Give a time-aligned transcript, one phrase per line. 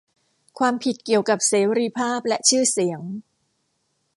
[0.59, 3.01] ความผิดเกี่ยวกับเสรีภาพและชื่อเสียง